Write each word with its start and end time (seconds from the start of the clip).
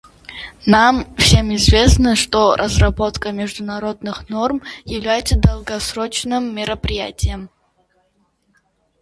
Нам 0.65 1.05
всем 1.15 1.53
известно, 1.53 2.15
что 2.15 2.55
разработка 2.55 3.31
международных 3.31 4.31
норм 4.31 4.63
является 4.83 5.39
долгосрочным 5.39 6.55
мероприятием. 6.55 7.51